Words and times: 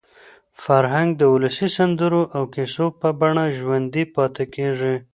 فرهنګ 0.63 1.09
د 1.15 1.21
ولسي 1.33 1.67
سندرو 1.77 2.21
او 2.35 2.43
کیسو 2.53 2.85
په 2.99 3.07
بڼه 3.19 3.45
ژوندي 3.57 4.03
پاتې 4.15 4.43
کېږي. 4.55 4.95